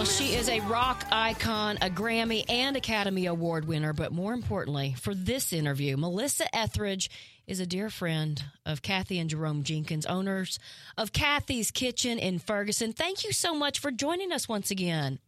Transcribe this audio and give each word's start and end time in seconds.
Well, 0.00 0.06
she 0.06 0.34
is 0.34 0.48
a 0.48 0.60
rock 0.60 1.04
icon, 1.12 1.76
a 1.82 1.90
Grammy 1.90 2.46
and 2.48 2.74
Academy 2.74 3.26
Award 3.26 3.66
winner, 3.66 3.92
but 3.92 4.12
more 4.12 4.32
importantly, 4.32 4.94
for 4.98 5.14
this 5.14 5.52
interview, 5.52 5.98
Melissa 5.98 6.46
Etheridge 6.56 7.10
is 7.46 7.60
a 7.60 7.66
dear 7.66 7.90
friend 7.90 8.42
of 8.64 8.80
Kathy 8.80 9.18
and 9.18 9.28
Jerome 9.28 9.62
Jenkins, 9.62 10.06
owners 10.06 10.58
of 10.96 11.12
Kathy's 11.12 11.70
Kitchen 11.70 12.18
in 12.18 12.38
Ferguson. 12.38 12.94
Thank 12.94 13.24
you 13.24 13.32
so 13.32 13.54
much 13.54 13.78
for 13.78 13.90
joining 13.90 14.32
us 14.32 14.48
once 14.48 14.70
again. 14.70 15.18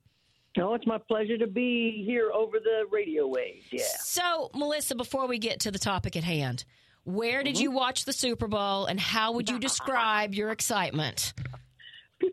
No, 0.57 0.73
it's 0.73 0.87
my 0.87 0.97
pleasure 0.97 1.37
to 1.37 1.47
be 1.47 2.03
here 2.07 2.31
over 2.33 2.59
the 2.59 2.87
radio 2.91 3.27
waves. 3.27 3.67
Yeah. 3.71 3.83
So, 3.99 4.51
Melissa, 4.55 4.95
before 4.95 5.27
we 5.27 5.37
get 5.37 5.61
to 5.61 5.71
the 5.71 5.79
topic 5.79 6.17
at 6.17 6.25
hand, 6.25 6.65
where 7.05 7.43
did 7.43 7.57
mm-hmm. 7.57 7.63
you 7.65 7.71
watch 7.73 8.07
the 8.07 8.15
Super 8.15 8.49
Bowl 8.49 8.87
and 8.87 8.99
how 8.99 9.33
would 9.33 9.51
you 9.51 9.59
describe 9.59 10.35
your 10.35 10.51
excitement? 10.51 11.35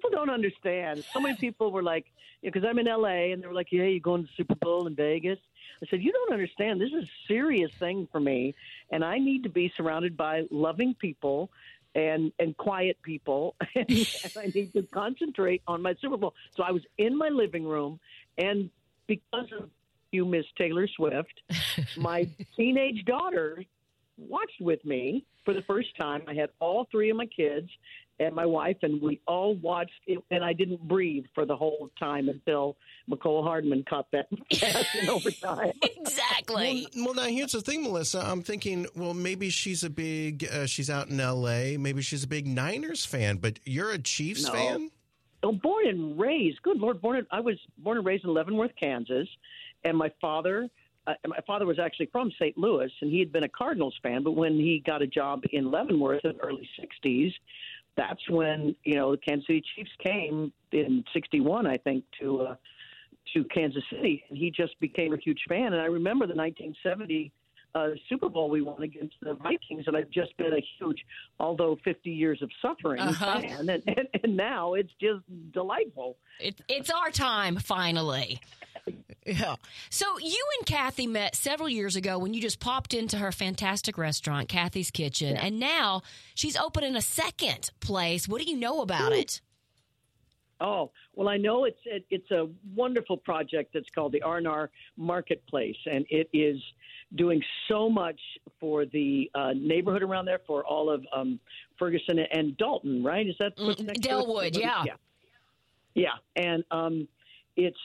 People 0.09 0.26
don't 0.26 0.34
understand. 0.34 1.04
So 1.13 1.20
many 1.20 1.36
people 1.36 1.72
were 1.72 1.84
like, 1.84 2.05
because 2.41 2.63
I'm 2.63 2.80
in 2.80 2.86
LA, 2.86 3.31
and 3.31 3.44
they 3.44 3.48
were 3.48 3.54
like, 3.54 3.72
"Yeah, 3.72 3.84
you're 3.84 4.00
going 4.00 4.26
to 4.26 4.30
Super 4.36 4.55
Bowl 4.55 4.88
in 4.88 4.95
Vegas." 4.95 5.40
I 5.84 5.88
said, 5.88 6.02
"You 6.02 6.12
don't 6.12 6.31
understand. 6.34 6.80
This 6.80 6.91
is 6.91 7.04
a 7.04 7.27
serious 7.27 7.72
thing 7.73 8.08
for 8.12 8.20
me, 8.20 8.55
and 8.91 9.03
I 9.03 9.17
need 9.17 9.44
to 9.44 9.50
be 9.50 9.72
surrounded 9.76 10.17
by 10.17 10.44
loving 10.52 10.94
people." 10.95 11.52
And, 11.95 12.31
and 12.38 12.55
quiet 12.55 13.02
people, 13.02 13.55
and, 13.76 13.90
and 13.90 14.34
I 14.38 14.52
need 14.53 14.72
to 14.73 14.84
concentrate 14.84 15.64
on 15.67 15.81
my 15.81 15.95
Super 16.00 16.17
Bowl. 16.17 16.36
So 16.55 16.62
I 16.62 16.70
was 16.70 16.84
in 17.00 17.17
my 17.17 17.30
living 17.30 17.66
room, 17.66 18.00
and 18.38 18.70
because 19.08 19.52
of 19.59 19.72
you, 20.12 20.23
Miss 20.23 20.45
Taylor 20.55 20.88
Swift, 20.88 21.33
my 21.98 22.30
teenage 22.55 23.05
daughter 23.05 23.66
watched 24.20 24.59
with 24.62 24.84
me 24.86 25.25
for 25.45 25.53
the 25.53 25.62
first 25.64 25.89
time. 26.00 26.22
I 26.28 26.34
had 26.34 26.50
all 26.59 26.88
three 26.92 27.09
of 27.09 27.17
my 27.17 27.25
kids 27.25 27.70
and 28.20 28.36
my 28.36 28.45
wife, 28.45 28.76
and 28.81 29.02
we 29.02 29.22
all 29.28 29.56
watched 29.56 29.92
it. 30.06 30.20
And 30.30 30.44
I 30.44 30.52
didn't 30.53 30.86
breathe 30.88 31.23
for 31.34 31.45
the 31.45 31.56
whole 31.56 31.89
time 31.98 32.28
until 32.30 32.76
Mecole 33.09 33.44
Hardman 33.44 33.86
caught 33.89 34.08
that 34.11 34.28
pass 34.53 34.86
in 35.02 35.09
overtime. 35.09 35.72
Exactly. 35.81 36.88
Well, 36.95 37.06
well, 37.06 37.14
now 37.14 37.23
here's 37.31 37.53
the 37.53 37.61
thing, 37.61 37.84
Melissa. 37.84 38.20
I'm 38.20 38.42
thinking, 38.42 38.88
well, 38.95 39.14
maybe 39.14 39.50
she's 39.50 39.84
a 39.84 39.89
big, 39.89 40.48
uh, 40.52 40.66
she's 40.66 40.89
out 40.89 41.09
in 41.09 41.20
L.A. 41.20 41.78
Maybe 41.78 42.02
she's 42.02 42.23
a 42.23 42.28
big 42.28 42.45
Niners 42.48 43.06
fan, 43.06 43.38
but 43.38 43.59
you're 43.64 43.92
a 43.92 44.00
Chiefs 44.00 44.44
No. 44.45 44.52
fan. 44.52 44.92
Oh, 45.42 45.54
born 45.54 45.88
and 45.88 46.20
raised. 46.20 46.61
Good 46.64 46.78
Lord, 46.80 47.02
born. 47.02 47.20
In, 47.20 47.28
I 47.31 47.39
was 47.39 47.56
born 47.78 47.98
and 47.98 48.06
raised 48.06 48.26
in 48.26 48.33
Leavenworth, 48.33 48.72
Kansas, 48.78 49.28
and 49.86 49.98
my 49.98 50.11
father. 50.20 50.67
My 51.27 51.39
father 51.47 51.65
was 51.65 51.79
actually 51.79 52.07
from 52.07 52.31
St. 52.39 52.57
Louis, 52.57 52.91
and 53.02 53.11
he 53.11 53.19
had 53.19 53.31
been 53.31 53.43
a 53.43 53.49
Cardinals 53.49 53.95
fan. 54.03 54.23
But 54.23 54.31
when 54.31 54.53
he 54.53 54.83
got 54.85 55.02
a 55.02 55.07
job 55.07 55.43
in 55.52 55.71
Leavenworth 55.71 56.23
in 56.25 56.33
the 56.38 56.41
early 56.43 56.67
'60s, 56.79 57.31
that's 57.97 58.29
when 58.29 58.75
you 58.83 58.95
know 58.95 59.11
the 59.11 59.17
Kansas 59.17 59.47
City 59.47 59.63
Chiefs 59.75 59.91
came 60.03 60.52
in 60.71 61.03
'61, 61.13 61.65
I 61.67 61.77
think, 61.77 62.03
to 62.21 62.41
uh, 62.41 62.55
to 63.33 63.43
Kansas 63.45 63.83
City, 63.91 64.23
and 64.30 64.37
he 64.37 64.52
just 64.52 64.80
became 64.80 65.13
a 65.13 65.17
huge 65.17 65.41
fan. 65.47 65.73
And 65.73 65.81
I 65.81 65.85
remember 65.85 66.25
the 66.25 66.33
1970 66.35 67.31
uh, 67.75 67.89
Super 68.09 68.27
Bowl 68.30 68.49
we 68.49 68.61
won 68.63 68.81
against 68.81 69.13
the 69.21 69.35
Vikings, 69.35 69.83
and 69.85 69.95
I've 69.95 70.09
just 70.09 70.35
been 70.37 70.53
a 70.53 70.63
huge, 70.80 71.05
although 71.39 71.77
50 71.83 72.09
years 72.09 72.41
of 72.41 72.49
suffering 72.61 72.99
Uh-huh. 73.02 73.39
fan, 73.41 73.69
and, 73.69 73.83
and, 73.85 74.07
and 74.23 74.35
now 74.35 74.73
it's 74.73 74.89
just 74.99 75.19
delightful. 75.53 76.17
It, 76.39 76.59
it's 76.67 76.89
our 76.89 77.11
time, 77.11 77.57
finally. 77.57 78.39
Yeah. 79.30 79.55
So 79.89 80.17
you 80.19 80.44
and 80.58 80.66
Kathy 80.66 81.05
met 81.08 81.35
several 81.35 81.69
years 81.69 81.95
ago 81.95 82.17
when 82.17 82.33
you 82.33 82.41
just 82.41 82.59
popped 82.59 82.94
into 82.94 83.17
her 83.17 83.31
fantastic 83.31 83.97
restaurant, 83.97 84.49
Kathy's 84.49 84.89
Kitchen, 84.92 85.37
and 85.37 85.59
now 85.59 86.02
she's 86.33 86.58
opening 86.58 86.95
a 86.95 87.02
second 87.02 87.70
place. 87.80 88.27
What 88.27 88.42
do 88.42 88.49
you 88.49 88.58
know 88.58 88.81
about 88.81 89.11
it? 89.14 89.42
Oh 90.61 90.92
well, 91.15 91.30
I 91.30 91.37
know 91.37 91.64
it's 91.65 91.80
it, 91.86 92.05
it's 92.09 92.30
a 92.31 92.48
wonderful 92.76 93.17
project 93.17 93.71
that's 93.73 93.89
called 93.95 94.11
the 94.11 94.21
R&R 94.23 94.70
Marketplace, 94.98 95.77
and 95.86 96.05
it 96.09 96.27
is 96.33 96.58
doing 97.15 97.42
so 97.70 97.89
much 97.89 98.20
for 98.59 98.86
the 98.86 99.30
uh, 99.36 99.54
neighborhood 99.55 100.04
around 100.04 100.25
there, 100.25 100.42
for 100.45 100.65
all 100.65 100.89
of 100.89 101.05
um, 101.15 101.39
Ferguson 101.77 102.20
and 102.20 102.58
Dalton, 102.58 103.04
right? 103.04 103.25
Is 103.27 103.36
that 103.39 103.54
what's 103.58 103.81
Mm, 103.81 103.86
next? 103.87 104.02
Dellwood, 104.02 104.58
yeah. 104.58 104.83
yeah, 104.86 104.93
yeah, 105.95 106.09
and 106.36 106.64
um, 106.71 107.08
it's 107.55 107.77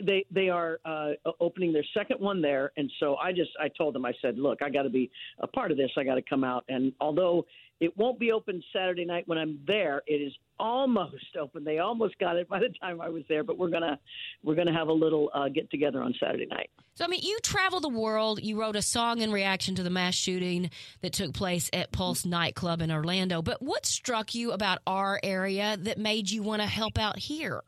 they 0.00 0.24
they 0.30 0.48
are 0.48 0.80
uh, 0.84 1.10
opening 1.40 1.72
their 1.72 1.84
second 1.94 2.20
one 2.20 2.40
there, 2.40 2.72
and 2.76 2.90
so 3.00 3.16
I 3.16 3.32
just 3.32 3.50
I 3.60 3.68
told 3.68 3.94
them 3.94 4.04
I 4.04 4.12
said, 4.22 4.38
look, 4.38 4.62
I 4.62 4.70
got 4.70 4.82
to 4.82 4.90
be 4.90 5.10
a 5.40 5.46
part 5.46 5.70
of 5.70 5.76
this. 5.76 5.90
I 5.96 6.04
got 6.04 6.14
to 6.14 6.22
come 6.22 6.44
out, 6.44 6.64
and 6.68 6.92
although 7.00 7.46
it 7.80 7.96
won't 7.96 8.18
be 8.18 8.32
open 8.32 8.62
Saturday 8.72 9.04
night 9.04 9.28
when 9.28 9.38
I'm 9.38 9.60
there, 9.66 10.02
it 10.06 10.14
is 10.14 10.32
almost 10.58 11.36
open. 11.40 11.62
They 11.62 11.78
almost 11.78 12.18
got 12.18 12.36
it 12.36 12.48
by 12.48 12.58
the 12.58 12.70
time 12.80 13.00
I 13.00 13.08
was 13.08 13.22
there, 13.28 13.44
but 13.44 13.56
we're 13.56 13.70
gonna 13.70 13.98
we're 14.42 14.56
gonna 14.56 14.76
have 14.76 14.88
a 14.88 14.92
little 14.92 15.30
uh, 15.32 15.48
get 15.48 15.70
together 15.70 16.02
on 16.02 16.14
Saturday 16.18 16.46
night. 16.46 16.70
So, 16.94 17.04
I 17.04 17.08
mean, 17.08 17.20
you 17.22 17.38
travel 17.44 17.78
the 17.78 17.88
world. 17.88 18.42
You 18.42 18.60
wrote 18.60 18.74
a 18.74 18.82
song 18.82 19.20
in 19.20 19.30
reaction 19.30 19.76
to 19.76 19.84
the 19.84 19.90
mass 19.90 20.14
shooting 20.14 20.70
that 21.00 21.12
took 21.12 21.32
place 21.32 21.70
at 21.72 21.92
Pulse 21.92 22.24
nightclub 22.24 22.82
in 22.82 22.90
Orlando. 22.90 23.40
But 23.40 23.62
what 23.62 23.86
struck 23.86 24.34
you 24.34 24.50
about 24.50 24.80
our 24.84 25.20
area 25.22 25.76
that 25.78 25.98
made 25.98 26.28
you 26.28 26.42
want 26.42 26.60
to 26.62 26.66
help 26.66 26.98
out 26.98 27.16
here? 27.16 27.62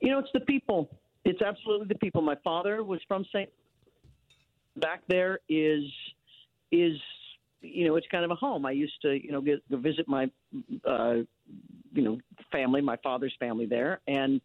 You 0.00 0.10
know, 0.10 0.18
it's 0.18 0.30
the 0.32 0.40
people. 0.40 0.88
It's 1.24 1.42
absolutely 1.42 1.88
the 1.88 1.96
people. 1.96 2.22
My 2.22 2.36
father 2.44 2.82
was 2.82 3.00
from 3.08 3.24
St. 3.32 3.48
Back 4.76 5.02
there 5.08 5.40
is 5.48 5.82
is 6.70 6.96
you 7.60 7.88
know 7.88 7.96
it's 7.96 8.06
kind 8.10 8.24
of 8.24 8.30
a 8.30 8.36
home. 8.36 8.64
I 8.64 8.70
used 8.70 9.00
to 9.02 9.12
you 9.12 9.32
know 9.32 9.40
get, 9.40 9.68
go 9.70 9.76
visit 9.76 10.06
my 10.06 10.30
uh, 10.88 11.16
you 11.92 12.02
know 12.02 12.18
family, 12.52 12.80
my 12.80 12.96
father's 13.02 13.34
family 13.40 13.66
there, 13.66 14.00
and 14.06 14.40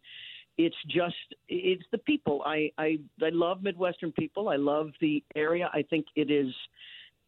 it's 0.58 0.76
just 0.88 1.14
it's 1.48 1.84
the 1.92 1.98
people. 1.98 2.42
I 2.44 2.70
I 2.78 2.98
I 3.22 3.30
love 3.30 3.62
Midwestern 3.62 4.12
people. 4.12 4.48
I 4.48 4.56
love 4.56 4.90
the 5.00 5.22
area. 5.36 5.70
I 5.72 5.82
think 5.82 6.06
it 6.16 6.30
is 6.30 6.52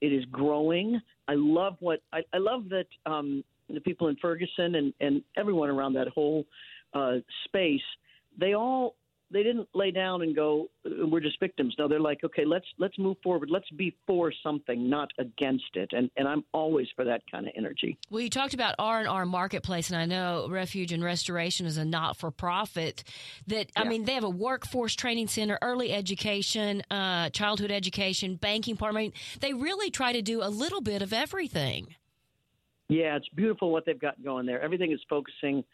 it 0.01 0.13
is 0.13 0.25
growing. 0.27 1.01
I 1.29 1.35
love 1.35 1.77
what 1.81 2.03
I, 2.13 2.23
I 2.33 2.39
love 2.39 2.69
that 2.71 2.87
um, 3.05 3.43
the 3.73 3.81
people 3.81 4.09
in 4.09 4.17
Ferguson 4.17 4.77
and 4.77 4.93
and 5.01 5.23
everyone 5.37 5.71
around 5.71 5.95
that 5.95 6.09
whole 6.09 6.45
uh, 6.95 7.17
space. 7.45 7.81
They 8.39 8.55
all 8.55 8.97
they 9.31 9.43
didn't 9.43 9.69
lay 9.75 9.91
down 9.91 10.23
and 10.23 10.37
go 10.37 10.69
"Uh, 10.85 11.07
we're 11.07 11.21
just 11.21 11.41
victims. 11.41 11.75
No, 11.79 11.89
they're 11.89 12.01
like 12.01 12.23
okay, 12.25 12.45
let's 12.45 12.67
let's 12.79 12.97
move 12.99 13.17
forward. 13.23 13.51
Let's 13.51 13.69
be 13.71 13.97
for 14.07 14.33
something, 14.43 14.89
not 14.89 15.11
against 15.19 15.75
it. 15.75 15.91
And 15.93 16.11
and 16.17 16.29
I'm 16.29 16.45
always 16.53 16.87
for 16.95 17.05
that 17.05 17.23
kind 17.31 17.47
of 17.47 17.53
energy. 17.57 17.99
Well, 18.11 18.21
you 18.21 18.31
talked 18.31 18.55
about 18.55 18.77
R 18.79 19.01
and 19.01 19.09
R 19.09 19.27
Marketplace, 19.27 19.91
and 19.91 19.99
I 19.99 20.07
know 20.07 20.49
Refuge 20.49 20.93
and 20.93 21.03
Restoration 21.03 21.67
is 21.67 21.77
a 21.77 21.85
not 21.85 22.17
for 22.17 22.31
profit. 22.31 23.03
That 23.49 23.71
I 23.77 23.85
mean, 23.85 24.05
they 24.05 24.15
have 24.15 24.25
a 24.25 24.31
workforce 24.31 24.95
training 24.95 25.29
center, 25.29 25.59
early 25.61 25.93
education, 25.93 26.83
uh, 26.91 27.31
childhood 27.31 27.73
education, 27.73 28.37
banking 28.37 28.77
part. 28.77 28.95
I 28.95 28.99
mean, 28.99 29.13
they 29.41 29.55
really 29.55 29.91
try 29.91 30.13
to 30.13 30.23
do 30.23 30.43
a 30.43 30.49
little 30.49 30.81
bit 30.81 31.03
of 31.03 31.13
everything. 31.13 31.97
Yeah, 32.89 33.17
it's 33.17 33.29
beautiful 33.31 33.73
what 33.73 33.85
they've 33.85 33.99
got 33.99 34.23
going 34.23 34.47
there. 34.47 34.61
Everything 34.63 34.93
is 34.93 35.01
focusing. 35.09 35.65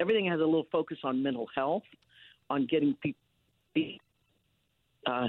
Everything 0.00 0.26
has 0.26 0.40
a 0.40 0.44
little 0.44 0.66
focus 0.70 0.98
on 1.04 1.22
mental 1.22 1.46
health, 1.54 1.84
on 2.50 2.66
getting 2.66 2.94
people. 3.02 3.20
Uh, 5.06 5.28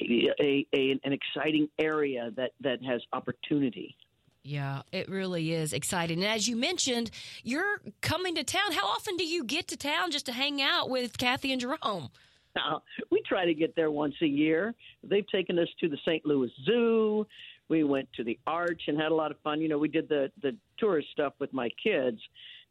a, 0.00 0.66
a 0.74 0.98
an 1.04 1.12
exciting 1.12 1.68
area 1.78 2.30
that 2.36 2.52
that 2.60 2.82
has 2.82 3.02
opportunity. 3.12 3.94
Yeah, 4.42 4.82
it 4.90 5.08
really 5.08 5.52
is 5.52 5.72
exciting. 5.72 6.22
And 6.22 6.32
as 6.32 6.48
you 6.48 6.56
mentioned, 6.56 7.10
you're 7.44 7.82
coming 8.00 8.34
to 8.36 8.44
town. 8.44 8.72
How 8.72 8.86
often 8.86 9.16
do 9.16 9.26
you 9.26 9.44
get 9.44 9.68
to 9.68 9.76
town 9.76 10.10
just 10.10 10.26
to 10.26 10.32
hang 10.32 10.62
out 10.62 10.88
with 10.88 11.18
Kathy 11.18 11.52
and 11.52 11.60
Jerome? 11.60 12.08
Now, 12.56 12.82
we 13.10 13.22
try 13.28 13.44
to 13.44 13.54
get 13.54 13.76
there 13.76 13.90
once 13.90 14.14
a 14.22 14.26
year. 14.26 14.74
They've 15.04 15.28
taken 15.28 15.58
us 15.58 15.68
to 15.80 15.88
the 15.88 15.98
St. 15.98 16.24
Louis 16.24 16.50
Zoo. 16.64 17.26
We 17.68 17.84
went 17.84 18.08
to 18.14 18.24
the 18.24 18.38
Arch 18.46 18.82
and 18.88 18.98
had 18.98 19.12
a 19.12 19.14
lot 19.14 19.30
of 19.30 19.38
fun. 19.40 19.60
You 19.60 19.68
know, 19.68 19.78
we 19.78 19.88
did 19.88 20.08
the 20.08 20.32
the 20.42 20.56
tourist 20.78 21.08
stuff 21.12 21.34
with 21.38 21.52
my 21.52 21.68
kids, 21.82 22.18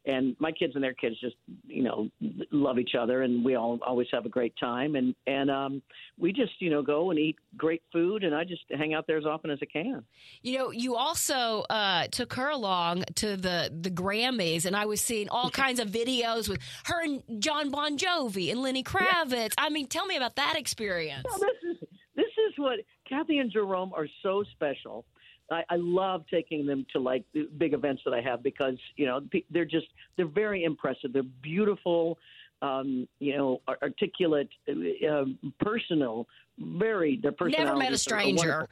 and 0.06 0.34
my 0.38 0.50
kids 0.52 0.74
and 0.74 0.82
their 0.82 0.94
kids 0.94 1.18
just 1.20 1.36
you 1.66 1.82
know 1.82 2.08
love 2.50 2.78
each 2.78 2.94
other, 2.98 3.22
and 3.22 3.44
we 3.44 3.54
all 3.54 3.78
always 3.86 4.08
have 4.12 4.26
a 4.26 4.28
great 4.28 4.54
time. 4.58 4.96
And 4.96 5.14
and 5.26 5.50
um, 5.50 5.82
we 6.18 6.32
just 6.32 6.52
you 6.60 6.70
know 6.70 6.82
go 6.82 7.10
and 7.10 7.18
eat 7.18 7.36
great 7.56 7.82
food, 7.92 8.24
and 8.24 8.34
I 8.34 8.44
just 8.44 8.62
hang 8.70 8.94
out 8.94 9.06
there 9.06 9.18
as 9.18 9.26
often 9.26 9.50
as 9.50 9.58
I 9.62 9.66
can. 9.66 10.04
You 10.42 10.58
know, 10.58 10.70
you 10.70 10.96
also 10.96 11.64
uh, 11.68 12.06
took 12.08 12.32
her 12.34 12.48
along 12.48 13.04
to 13.16 13.36
the 13.36 13.72
the 13.78 13.90
Grammys, 13.90 14.64
and 14.64 14.74
I 14.74 14.86
was 14.86 15.00
seeing 15.00 15.28
all 15.28 15.50
kinds 15.50 15.80
of 15.80 15.88
videos 15.88 16.48
with 16.48 16.60
her 16.84 17.02
and 17.02 17.22
Jon 17.38 17.70
Bon 17.70 17.98
Jovi 17.98 18.50
and 18.50 18.62
Lenny 18.62 18.82
Kravitz. 18.82 19.52
I 19.58 19.68
mean, 19.68 19.86
tell 19.86 20.06
me 20.06 20.16
about 20.16 20.36
that 20.36 20.54
experience. 20.56 21.24
Well, 21.24 21.38
this 21.38 21.70
is 21.70 21.88
this 22.16 22.26
is 22.48 22.54
what 22.56 22.78
Kathy 23.08 23.38
and 23.38 23.50
Jerome 23.50 23.92
are 23.94 24.06
so 24.22 24.44
special. 24.52 25.04
I, 25.50 25.64
I 25.68 25.76
love 25.76 26.24
taking 26.30 26.66
them 26.66 26.86
to 26.92 26.98
like 26.98 27.24
the 27.32 27.48
big 27.58 27.74
events 27.74 28.02
that 28.04 28.14
I 28.14 28.20
have 28.20 28.42
because 28.42 28.76
you 28.96 29.06
know 29.06 29.20
they're 29.50 29.64
just 29.64 29.86
they're 30.16 30.26
very 30.26 30.64
impressive. 30.64 31.12
They're 31.12 31.22
beautiful, 31.22 32.18
um, 32.62 33.08
you 33.18 33.36
know, 33.36 33.60
articulate, 33.82 34.48
uh, 34.68 35.08
um, 35.08 35.38
personal, 35.60 36.26
very 36.58 37.18
their 37.20 37.32
personalities. 37.32 37.66
Never 37.66 37.78
met 37.78 37.92
a 37.92 37.98
stranger. 37.98 38.68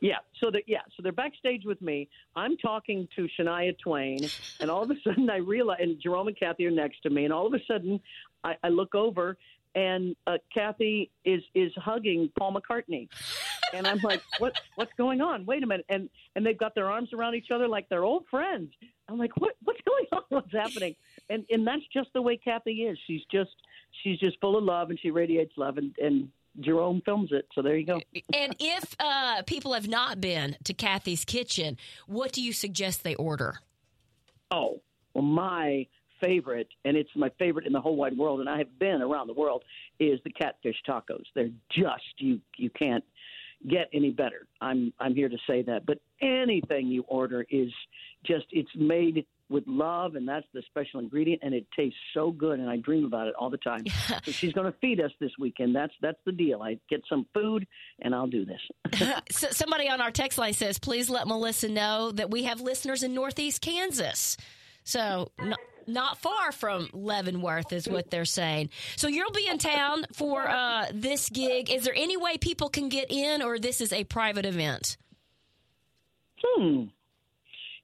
Yeah, 0.00 0.18
so 0.40 0.50
they 0.50 0.62
yeah, 0.66 0.82
so 0.96 1.02
they're 1.02 1.12
backstage 1.12 1.64
with 1.64 1.82
me. 1.82 2.08
I'm 2.36 2.56
talking 2.56 3.08
to 3.16 3.28
Shania 3.38 3.76
Twain, 3.78 4.20
and 4.60 4.70
all 4.70 4.82
of 4.82 4.90
a 4.90 4.94
sudden 5.02 5.28
I 5.28 5.38
realize, 5.38 5.78
and 5.80 6.00
Jerome 6.00 6.28
and 6.28 6.38
Kathy 6.38 6.66
are 6.66 6.70
next 6.70 7.02
to 7.02 7.10
me, 7.10 7.24
and 7.24 7.32
all 7.32 7.46
of 7.46 7.54
a 7.54 7.64
sudden 7.66 8.00
I, 8.44 8.54
I 8.62 8.68
look 8.68 8.94
over, 8.94 9.36
and 9.78 10.16
uh, 10.26 10.38
Kathy 10.52 11.10
is 11.24 11.42
is 11.54 11.72
hugging 11.76 12.30
Paul 12.36 12.54
McCartney, 12.54 13.08
and 13.72 13.86
I'm 13.86 14.00
like, 14.02 14.20
what 14.38 14.60
what's 14.74 14.92
going 14.98 15.20
on? 15.20 15.46
Wait 15.46 15.62
a 15.62 15.66
minute, 15.66 15.86
and 15.88 16.10
and 16.34 16.44
they've 16.44 16.58
got 16.58 16.74
their 16.74 16.90
arms 16.90 17.12
around 17.12 17.36
each 17.36 17.50
other 17.52 17.68
like 17.68 17.88
they're 17.88 18.04
old 18.04 18.24
friends. 18.28 18.72
I'm 19.08 19.18
like, 19.18 19.36
what 19.36 19.54
what's 19.62 19.80
going 19.86 20.06
on? 20.12 20.22
What's 20.30 20.52
happening? 20.52 20.96
And 21.30 21.44
and 21.50 21.64
that's 21.66 21.86
just 21.92 22.08
the 22.12 22.20
way 22.20 22.36
Kathy 22.36 22.82
is. 22.82 22.98
She's 23.06 23.22
just 23.30 23.54
she's 24.02 24.18
just 24.18 24.40
full 24.40 24.58
of 24.58 24.64
love, 24.64 24.90
and 24.90 24.98
she 24.98 25.12
radiates 25.12 25.52
love, 25.56 25.78
and 25.78 25.94
and 25.98 26.28
Jerome 26.58 27.00
films 27.04 27.30
it. 27.30 27.46
So 27.54 27.62
there 27.62 27.76
you 27.76 27.86
go. 27.86 28.00
And 28.34 28.56
if 28.58 28.96
uh, 28.98 29.42
people 29.42 29.74
have 29.74 29.86
not 29.86 30.20
been 30.20 30.56
to 30.64 30.74
Kathy's 30.74 31.24
Kitchen, 31.24 31.76
what 32.08 32.32
do 32.32 32.42
you 32.42 32.52
suggest 32.52 33.04
they 33.04 33.14
order? 33.14 33.60
Oh, 34.50 34.80
well, 35.14 35.22
my 35.22 35.86
favorite, 36.20 36.68
and 36.84 36.96
it's 36.96 37.10
my 37.16 37.30
favorite 37.38 37.66
in 37.66 37.72
the 37.72 37.80
whole 37.80 37.96
wide 37.96 38.16
world, 38.16 38.40
and 38.40 38.48
I 38.48 38.58
have 38.58 38.78
been 38.78 39.02
around 39.02 39.26
the 39.26 39.34
world, 39.34 39.64
is 39.98 40.20
the 40.24 40.30
catfish 40.30 40.76
tacos. 40.88 41.24
They're 41.34 41.50
just 41.70 42.14
you 42.18 42.40
you 42.56 42.70
can't 42.70 43.04
get 43.66 43.88
any 43.92 44.10
better. 44.10 44.46
I'm 44.60 44.92
I'm 45.00 45.14
here 45.14 45.28
to 45.28 45.38
say 45.46 45.62
that. 45.62 45.86
But 45.86 45.98
anything 46.20 46.88
you 46.88 47.04
order 47.08 47.44
is 47.50 47.70
just 48.24 48.46
it's 48.50 48.70
made 48.76 49.26
with 49.50 49.64
love, 49.66 50.14
and 50.14 50.28
that's 50.28 50.46
the 50.52 50.62
special 50.66 51.00
ingredient, 51.00 51.40
and 51.42 51.54
it 51.54 51.66
tastes 51.74 51.98
so 52.12 52.30
good, 52.30 52.60
and 52.60 52.68
I 52.68 52.76
dream 52.76 53.06
about 53.06 53.28
it 53.28 53.34
all 53.38 53.48
the 53.48 53.56
time. 53.58 53.86
so 54.24 54.30
she's 54.30 54.52
going 54.52 54.70
to 54.70 54.78
feed 54.78 55.00
us 55.00 55.10
this 55.20 55.30
weekend. 55.38 55.74
That's 55.74 55.92
that's 56.00 56.18
the 56.26 56.32
deal. 56.32 56.62
I 56.62 56.78
get 56.88 57.02
some 57.08 57.26
food, 57.34 57.66
and 58.00 58.14
I'll 58.14 58.26
do 58.26 58.44
this. 58.44 58.60
so 59.30 59.48
somebody 59.50 59.88
on 59.88 60.00
our 60.00 60.10
text 60.10 60.38
line 60.38 60.52
says, 60.52 60.78
"Please 60.78 61.08
let 61.08 61.26
Melissa 61.26 61.68
know 61.68 62.12
that 62.12 62.30
we 62.30 62.44
have 62.44 62.60
listeners 62.60 63.02
in 63.02 63.14
Northeast 63.14 63.62
Kansas." 63.62 64.36
So. 64.84 65.30
Not 65.88 66.18
far 66.18 66.52
from 66.52 66.88
Leavenworth 66.92 67.72
is 67.72 67.88
what 67.88 68.10
they're 68.10 68.24
saying. 68.24 68.70
So 68.96 69.08
you'll 69.08 69.32
be 69.32 69.48
in 69.48 69.58
town 69.58 70.06
for 70.12 70.48
uh, 70.48 70.86
this 70.92 71.28
gig. 71.28 71.70
Is 71.70 71.84
there 71.84 71.94
any 71.96 72.16
way 72.16 72.38
people 72.38 72.68
can 72.68 72.88
get 72.88 73.10
in, 73.10 73.42
or 73.42 73.58
this 73.58 73.80
is 73.80 73.92
a 73.92 74.04
private 74.04 74.46
event? 74.46 74.96
Hmm. 76.44 76.84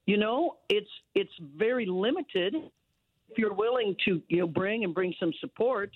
You 0.05 0.17
know, 0.17 0.57
it's 0.69 0.89
it's 1.15 1.33
very 1.57 1.85
limited. 1.85 2.55
If 3.29 3.37
you're 3.37 3.53
willing 3.53 3.95
to, 4.05 4.21
you 4.29 4.39
know, 4.39 4.47
bring 4.47 4.83
and 4.83 4.93
bring 4.93 5.13
some 5.19 5.33
support, 5.41 5.91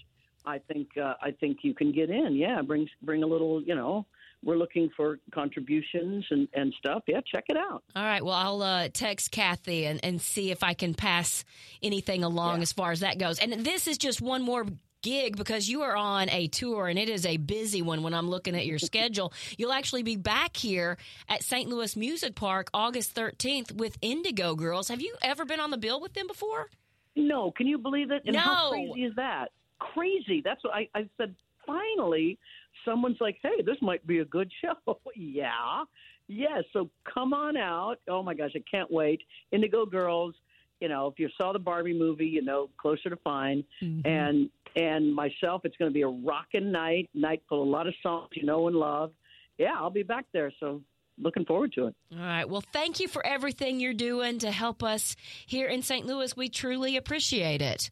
I 0.45 0.57
think 0.57 0.89
uh, 0.97 1.13
I 1.21 1.31
think 1.31 1.59
you 1.61 1.73
can 1.73 1.91
get 1.91 2.09
in. 2.09 2.35
Yeah, 2.35 2.61
bring 2.61 2.89
bring 3.03 3.23
a 3.23 3.27
little, 3.27 3.61
you 3.61 3.75
know. 3.75 4.05
We're 4.43 4.57
looking 4.57 4.89
for 4.95 5.19
contributions 5.33 6.25
and, 6.29 6.47
and 6.53 6.73
stuff. 6.79 7.03
Yeah, 7.07 7.19
check 7.29 7.45
it 7.49 7.57
out. 7.57 7.83
All 7.95 8.03
right. 8.03 8.23
Well, 8.23 8.35
I'll 8.35 8.61
uh, 8.61 8.89
text 8.93 9.31
Kathy 9.31 9.85
and, 9.85 9.99
and 10.03 10.21
see 10.21 10.51
if 10.51 10.63
I 10.63 10.73
can 10.73 10.93
pass 10.93 11.43
anything 11.83 12.23
along 12.23 12.57
yeah. 12.57 12.61
as 12.63 12.71
far 12.71 12.91
as 12.91 13.01
that 13.01 13.17
goes. 13.17 13.39
And 13.39 13.51
this 13.65 13.87
is 13.87 13.97
just 13.97 14.21
one 14.21 14.41
more 14.41 14.65
gig 15.01 15.37
because 15.37 15.69
you 15.69 15.81
are 15.81 15.95
on 15.95 16.29
a 16.29 16.47
tour 16.47 16.87
and 16.87 16.99
it 16.99 17.09
is 17.09 17.25
a 17.25 17.37
busy 17.37 17.81
one 17.81 18.03
when 18.03 18.13
I'm 18.13 18.29
looking 18.29 18.55
at 18.55 18.65
your 18.65 18.79
schedule. 18.79 19.33
You'll 19.57 19.73
actually 19.73 20.03
be 20.03 20.15
back 20.15 20.55
here 20.55 20.97
at 21.27 21.43
St. 21.43 21.69
Louis 21.69 21.95
Music 21.95 22.35
Park 22.35 22.69
August 22.73 23.15
13th 23.15 23.73
with 23.73 23.97
Indigo 24.01 24.55
Girls. 24.55 24.87
Have 24.87 25.01
you 25.01 25.15
ever 25.21 25.45
been 25.45 25.59
on 25.59 25.71
the 25.71 25.77
bill 25.77 25.99
with 25.99 26.13
them 26.13 26.27
before? 26.27 26.69
No. 27.15 27.51
Can 27.51 27.67
you 27.67 27.77
believe 27.77 28.11
it? 28.11 28.23
And 28.25 28.35
no. 28.35 28.41
how 28.41 28.69
crazy 28.69 29.03
is 29.03 29.15
that? 29.15 29.49
Crazy. 29.79 30.41
That's 30.43 30.63
what 30.63 30.73
I, 30.73 30.87
I 30.95 31.09
said. 31.17 31.35
Finally, 31.65 32.39
someone's 32.85 33.17
like, 33.19 33.37
hey, 33.41 33.61
this 33.65 33.77
might 33.81 34.05
be 34.05 34.19
a 34.19 34.25
good 34.25 34.51
show. 34.61 34.99
yeah. 35.15 35.83
Yeah. 36.27 36.61
So 36.73 36.89
come 37.11 37.33
on 37.33 37.57
out. 37.57 37.97
Oh 38.09 38.23
my 38.23 38.33
gosh, 38.33 38.51
I 38.55 38.63
can't 38.69 38.91
wait. 38.91 39.21
Indigo 39.51 39.85
Girls. 39.85 40.35
You 40.79 40.87
know, 40.87 41.07
if 41.07 41.19
you 41.19 41.27
saw 41.37 41.51
the 41.51 41.59
Barbie 41.59 41.97
movie, 41.97 42.27
you 42.27 42.41
know, 42.41 42.69
Closer 42.77 43.09
to 43.09 43.17
Fine, 43.17 43.65
mm-hmm. 43.83 44.07
and 44.07 44.49
and 44.75 45.13
myself, 45.13 45.61
it's 45.65 45.75
going 45.75 45.89
to 45.89 45.93
be 45.93 46.03
a 46.03 46.07
rocking 46.07 46.71
night, 46.71 47.09
night 47.13 47.41
full 47.49 47.63
of 47.63 47.67
a 47.67 47.71
lot 47.71 47.87
of 47.87 47.93
songs 48.01 48.29
you 48.33 48.45
know 48.45 48.67
and 48.67 48.75
love. 48.75 49.11
Yeah, 49.57 49.73
I'll 49.75 49.89
be 49.89 50.03
back 50.03 50.25
there. 50.31 50.53
So 50.59 50.81
looking 51.21 51.45
forward 51.45 51.73
to 51.73 51.87
it. 51.87 51.95
All 52.13 52.19
right. 52.19 52.49
Well, 52.49 52.63
thank 52.71 52.99
you 52.99 53.07
for 53.07 53.25
everything 53.25 53.79
you're 53.79 53.93
doing 53.93 54.39
to 54.39 54.51
help 54.51 54.83
us 54.83 55.15
here 55.45 55.67
in 55.67 55.81
St. 55.81 56.05
Louis. 56.05 56.35
We 56.35 56.49
truly 56.49 56.95
appreciate 56.95 57.61
it. 57.61 57.91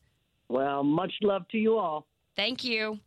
Well, 0.49 0.83
much 0.83 1.13
love 1.21 1.47
to 1.49 1.57
you 1.57 1.77
all. 1.77 2.07
Thank 2.35 2.63
you. 2.63 2.99